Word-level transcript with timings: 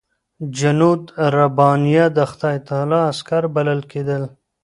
جنودالربانیه 0.57 2.05
د 2.17 2.17
خدای 2.31 2.57
تعالی 2.67 2.99
عسکر 3.11 3.43
بلل 3.55 3.81
کېدل. 3.91 4.23